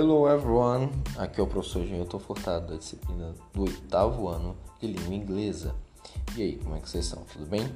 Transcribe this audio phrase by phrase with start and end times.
[0.00, 5.12] Hello everyone, aqui é o professor Genilton Furtado da disciplina do oitavo ano de língua
[5.12, 5.74] inglesa.
[6.36, 7.24] E aí, como é que vocês estão?
[7.24, 7.68] Tudo bem?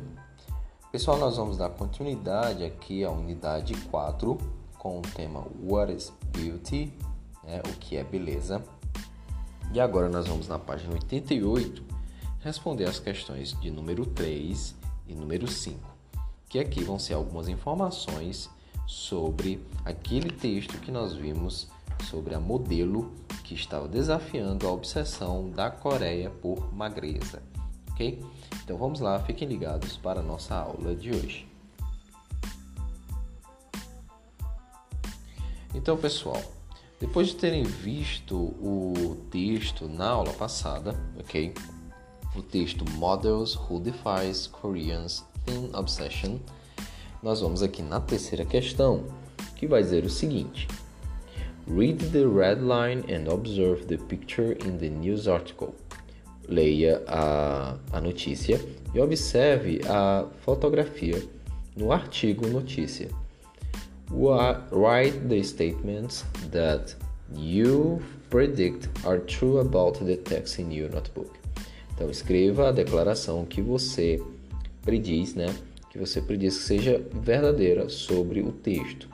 [0.93, 4.39] Pessoal, nós vamos dar continuidade aqui à unidade 4
[4.79, 6.93] com o tema What is Beauty?
[7.43, 7.61] Né?
[7.67, 8.63] O que é beleza?
[9.73, 11.83] E agora nós vamos na página 88
[12.39, 14.77] responder as questões de número 3
[15.09, 15.77] e número 5,
[16.49, 18.49] que aqui vão ser algumas informações
[18.87, 21.69] sobre aquele texto que nós vimos
[22.09, 23.13] sobre a modelo
[23.45, 27.43] que estava desafiando a obsessão da Coreia por magreza.
[27.91, 28.25] Ok?
[28.65, 31.53] Então vamos lá, fiquem ligados para a nossa aula de hoje.
[35.75, 36.41] Então, pessoal,
[37.01, 41.53] depois de terem visto o texto na aula passada, ok?
[42.37, 46.39] O texto Models Who Defies Koreans in Obsession,
[47.23, 49.05] nós vamos aqui na terceira questão,
[49.57, 50.69] que vai dizer o seguinte:
[51.67, 55.75] Read the red line and observe the picture in the news article.
[56.49, 58.61] Leia a, a notícia
[58.93, 61.23] e observe a fotografia
[61.77, 63.09] no artigo notícia.
[64.11, 66.95] Write the statements that
[67.35, 71.31] you predict are true about the text in your notebook.
[71.95, 74.21] Então escreva a declaração que você
[74.83, 75.47] prediz, né?
[75.91, 79.09] Que você prediz que seja verdadeira sobre o texto.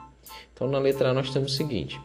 [0.53, 1.99] Então na letra A nós temos o seguinte: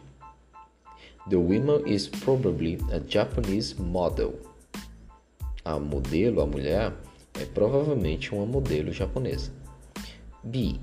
[1.27, 4.39] The woman is probably a Japanese model.
[5.65, 6.93] A modelo, a mulher,
[7.33, 9.51] é provavelmente uma modelo japonesa.
[10.43, 10.79] B.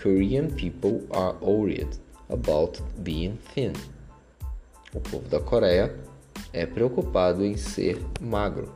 [0.00, 3.72] Korean people are worried about being thin.
[4.94, 5.98] O povo da Coreia
[6.52, 8.72] é preocupado em ser magro.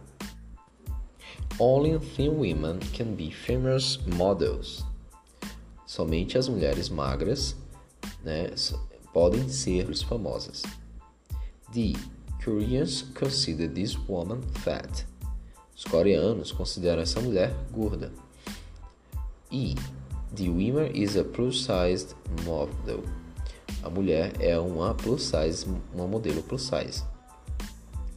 [1.61, 4.85] Only thin women can be famous models.
[5.87, 7.55] Somente as mulheres magras
[8.25, 8.51] né,
[9.13, 10.65] podem ser famosas.
[11.77, 11.95] D.
[12.43, 15.05] Koreans consider this woman fat.
[15.77, 18.11] Os coreanos consideram essa mulher gorda.
[19.53, 19.75] E.
[20.35, 22.17] The woman is a plus-sized
[22.47, 23.03] model.
[23.83, 27.05] A mulher é uma plus size, uma modelo plus size.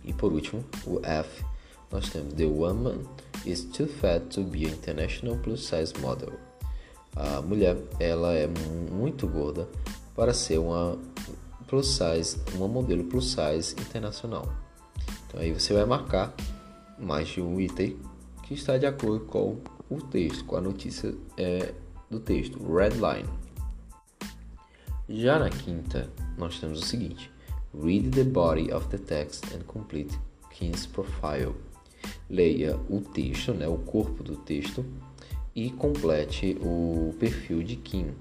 [0.05, 1.43] E por último, o F,
[1.91, 3.03] nós temos The woman
[3.45, 6.31] is too fat to be an international plus size model.
[7.13, 8.47] A mulher, ela é
[8.89, 9.67] muito gorda
[10.15, 10.97] para ser uma
[11.69, 14.51] plus size, uma modelo plus size internacional.
[15.27, 16.33] Então aí você vai marcar
[16.97, 17.97] mais de um item
[18.43, 19.57] que está de acordo com
[19.89, 21.73] o texto, com a notícia é,
[22.09, 23.29] do texto, red line.
[25.07, 27.31] Já na quinta, nós temos o seguinte:
[27.73, 30.17] Read the body of the text and complete
[30.49, 31.53] King's profile.
[32.29, 34.83] Leia o texto, né, o corpo do texto
[35.55, 38.11] e complete o perfil de Kim.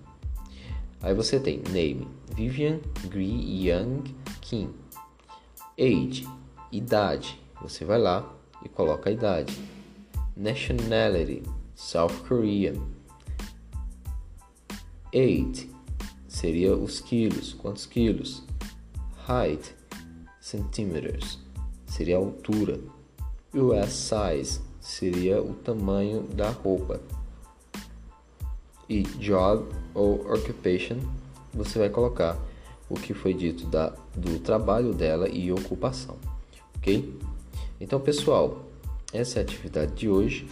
[1.01, 4.03] Aí você tem name, Vivian Gree Young
[4.41, 4.75] Kim.
[5.79, 6.27] Age,
[6.73, 7.41] idade.
[7.63, 9.57] Você vai lá e coloca a idade.
[10.37, 11.43] Nationality,
[11.75, 12.73] South Korea.
[15.15, 15.71] Age,
[16.27, 18.43] seria os quilos, quantos quilos?
[19.29, 19.75] Height,
[20.41, 21.39] centímetros,
[21.87, 22.81] seria a altura.
[23.55, 27.01] US size, seria o tamanho da roupa
[28.89, 30.97] e job ou occupation,
[31.53, 32.39] você vai colocar
[32.89, 36.17] o que foi dito da, do trabalho dela e ocupação,
[36.77, 37.15] ok?
[37.81, 38.65] Então, pessoal,
[39.13, 40.49] essa é a atividade de hoje.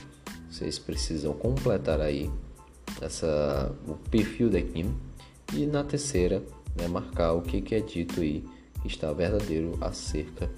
[0.51, 2.31] Vocês precisam completar aí
[3.01, 4.95] essa, o perfil da Kim
[5.53, 6.43] e na terceira,
[6.77, 8.45] né, marcar o que, que é dito aí
[8.83, 10.51] que está verdadeiro acerca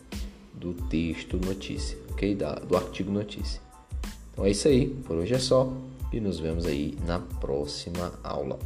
[0.55, 2.35] do texto notícia, ok?
[2.35, 3.61] Da, do artigo notícia.
[4.33, 5.73] Então é isso aí, por hoje é só
[6.13, 8.59] e nos vemos aí na próxima aula.